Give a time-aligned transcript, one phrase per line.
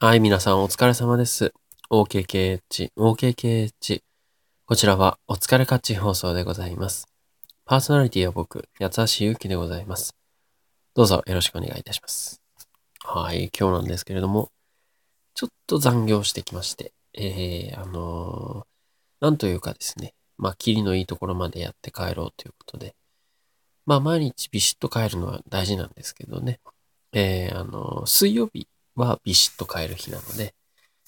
[0.00, 1.54] はい、皆さんお疲れ様です。
[1.88, 4.02] OKKH、OKKH。
[4.66, 7.06] こちらはお疲れカッチ放送でございます。
[7.64, 10.14] パーソナリティは僕、八橋ゆうきでございます。
[10.94, 12.42] どうぞよろしくお願いいたします。
[13.04, 14.50] はい、今日なんですけれども、
[15.32, 22.94] ちょっと残業してきまして、えー、あのーなんというかですね、まあ、キリのいいところまでやって帰ろうということで、
[23.86, 26.60] まあ、毎日ビシッと帰るのは大事なんですけどね、
[27.12, 30.54] えー、あのー水曜日はビシッと帰る日なので、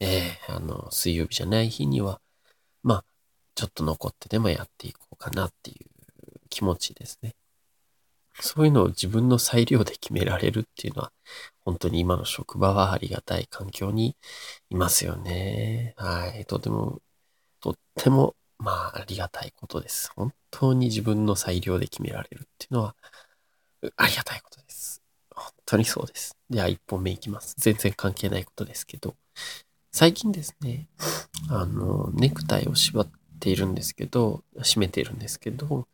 [0.00, 2.20] えー、あの、水曜日じゃない日には、
[2.82, 3.04] まあ、
[3.54, 7.34] ちょっと残ってでもやっていこうかなっていう気持ちですね。
[8.40, 11.12] そういうのを自分の裁量で決められるっていうのは、
[11.64, 14.16] 本当に今の職場はありがたい環境に
[14.70, 15.94] いますよね。
[15.96, 16.46] はい。
[16.46, 17.00] とても、
[17.60, 20.12] とっても、まあ、ありがたいことです。
[20.14, 22.94] 本当に自分の裁量で決められるっていうのは、
[23.96, 24.47] ありがたいこと。
[25.68, 26.34] 当にそうです。
[26.48, 27.54] では、一本目いきます。
[27.58, 29.14] 全然関係ないことですけど、
[29.92, 30.88] 最近ですね、
[31.50, 35.86] あの、ネクタイを縛っているんですけど、締めているんですけど、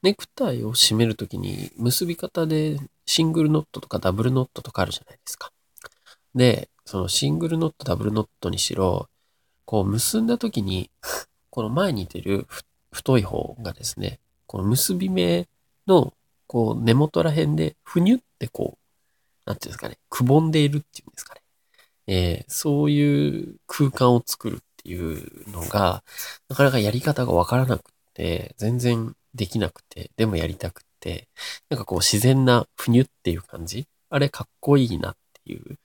[0.00, 5.52] ネクタイを締めるときに結び方でシングルノットとかダブルノットとかあるじゃないですか。
[6.34, 9.10] で、そのシングルノット、ダブルノットにしろ、
[9.66, 10.90] こう結んだときに、
[11.50, 12.46] この前に出る
[12.90, 15.46] 太い方がですね、この結び目
[15.86, 16.14] の
[16.46, 18.78] こう根元ら辺でふにゅってこう、
[19.48, 21.40] なんていうんですかね、くぼんでいるっていうんですかね。
[22.06, 26.04] えーそういう空間を作るっていうのが、
[26.50, 31.28] なかなかやり方がわからなくて、全然できなくて、でもやりたくて、
[31.70, 35.78] なんかこう自然なふにゅっていう感じあれかっこいいなっていう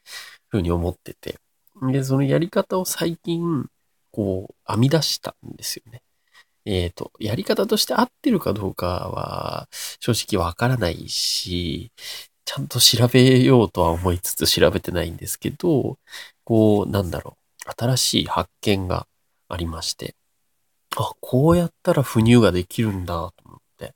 [0.50, 1.40] ふうに思ってて。
[1.82, 3.68] で、そのやり方を最近、
[4.12, 6.02] こう、編み出したんですよね。
[6.66, 9.68] えっ、と、やり方として合ってるかどうかは、
[10.00, 11.92] 正直わからないし、
[12.46, 15.98] ちゃんと調べようとは思いつつ調べてないんですけど、
[16.44, 19.08] こう、なんだろう、新しい発見が
[19.50, 20.16] ありまして、
[20.98, 23.96] あ、こうやったら不乳ができるんだと思って。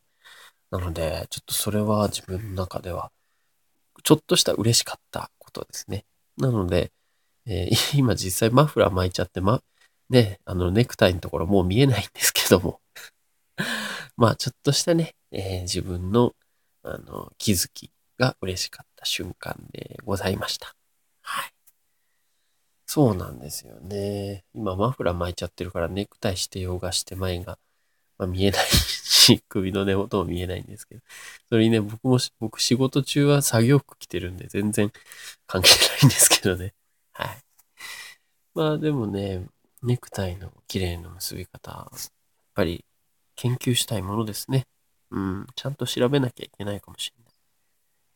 [0.72, 3.12] なので、ちょっとそれは自分の中では、
[4.04, 6.06] ちょっとした嬉しかったことですね。
[6.38, 6.92] なので、
[7.46, 9.62] えー 今実際マフラー巻いちゃって、ま、
[10.10, 12.82] ね、あのネクタイのところもう見えないんですけども、
[14.18, 16.36] まあちょっとしたね、えー自分の、
[16.84, 20.76] あの、気づきが嬉しかった瞬間でございました。
[21.22, 21.52] はい。
[22.86, 24.46] そうなんですよね。
[24.54, 27.60] 今マフラー巻いちゃってるからネクタイしてようがして前が、
[28.18, 31.02] まあ、見えないし、 首の根元も見えないんですけど。
[31.50, 34.92] それにね、僕もし、僕仕事中は作業服着てるんで全然
[35.48, 36.74] 関係ないんですけどね。
[37.14, 37.38] はい。
[38.54, 39.46] まあでもね、
[39.84, 42.10] ネクタイの綺麗な結び方、やっ
[42.56, 42.86] ぱり
[43.36, 44.66] 研究したいものですね。
[45.12, 47.27] うん、ちゃんと調べなきゃいけないかもしれない。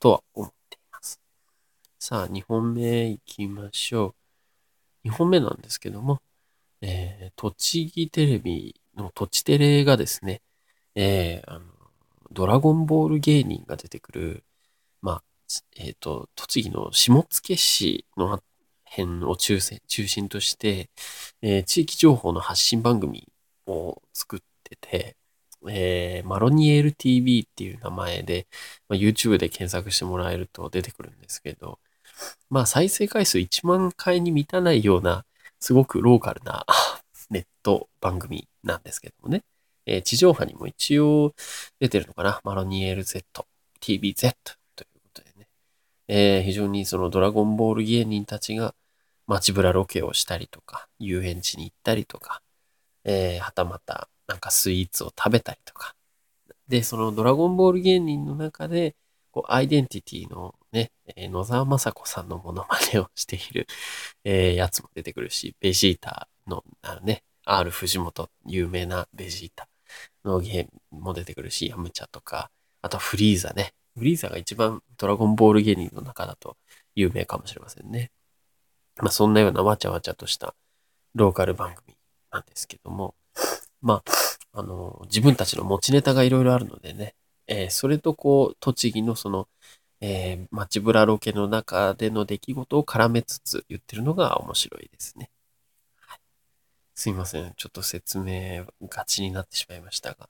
[0.02, 1.22] とは思っています。
[2.00, 4.16] さあ、2本目行きましょ
[5.06, 5.08] う。
[5.10, 6.22] 2本目なんですけども、
[6.82, 10.42] えー、栃木テレビの栃テレがですね、
[10.96, 11.66] えー、あの、
[12.32, 14.44] ドラゴンボール芸人が出てくる、
[15.04, 15.24] まあ、
[15.78, 17.26] えっ、と、栃木の下野
[17.56, 18.42] 市の
[18.84, 20.90] 辺を中心中心として、
[21.44, 23.28] えー地域情報の発信番組
[23.68, 25.16] を作ってて、
[25.70, 28.48] えーマロニエル TV っていう名前で、
[28.90, 31.80] まあ、YouTube で検索してもらえると出てくるんですけど、
[32.50, 35.26] まあ再生回数1万回に満たないような、
[35.60, 36.66] すごくローカルな
[37.30, 39.44] ネット番組なんですけどもね。
[39.86, 41.34] えー地上波にも一応
[41.80, 42.42] 出てるのかな。
[42.44, 43.48] マロニエル Z、
[43.82, 44.34] TVZ
[44.76, 45.48] ということでね。
[46.08, 48.76] えー非常にそのドラゴンボール芸人たちが
[49.28, 52.42] 街ブラロケをしたりとか、遊園地に行ったりとか、
[53.06, 55.94] えーはたまたなんかスイーツを食べたりとか。
[56.70, 58.96] で、そのドラゴンボール芸人の中で、
[59.32, 63.68] こう、アイデンティティのね、えー野沢雅子さんのモノマネをしている、
[64.24, 69.68] えーやつも出てくるし、ベジータの、あのね、R 藤本、有名なベジータ
[70.24, 72.50] のゲームも出てくるし、ヤムチャとか、
[72.82, 73.74] あとフリーザね。
[73.98, 76.56] フリーザが一番ドラゴンボール芸人の中だと
[76.96, 78.12] 有名かもしれませんね。
[78.98, 80.56] まあそんなようなわちゃわちゃとした
[81.16, 81.98] ローカル番組
[82.32, 83.16] なんですけども、
[83.82, 84.04] ま
[84.54, 87.16] あ、あの、自分たちの持ちネタがいろいろあるのでね、
[87.48, 89.48] えーそれとこう、栃木のその、
[90.02, 95.30] えー街ブラロケの中での出来事を絡めつつ言ってるのが面白いですね。
[96.96, 97.54] すいません。
[97.56, 100.30] ちょっと説明がちになってしまいましたが。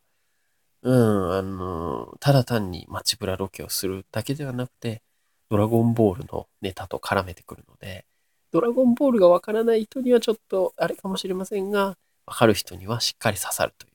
[0.83, 5.03] うん、あの、ただ単に街ブラロケをするだけではなくて、
[5.50, 8.06] ドラゴンボールのネタと絡めてくるので、
[8.51, 13.94] ドラゴンボールがわからない人にはちょっとあれかもしれませんが、わかる人にはしっかり刺さるという。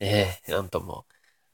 [0.00, 1.06] ええなんとも、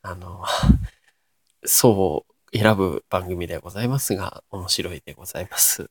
[0.02, 0.44] あの、
[1.64, 5.90] そう選ぶ番組でございますが、面白いでございます。